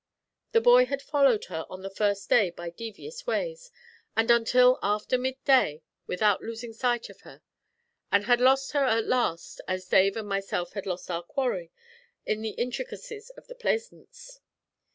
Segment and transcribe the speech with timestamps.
[0.53, 3.69] The boy had followed her on the first day by devious ways,
[4.17, 7.43] and until after mid day, without losing sight of her;
[8.11, 11.71] and had lost her at last, as Dave and myself had lost our quarry,
[12.25, 14.39] in the intricacies of the Plaisance.